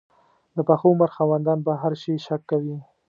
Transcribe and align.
د 0.55 0.57
پاخه 0.67 0.85
عمر 0.91 1.09
خاوندان 1.17 1.59
په 1.67 1.71
هر 1.81 1.93
شي 2.01 2.13
شک 2.25 2.41
کوي. 2.51 2.77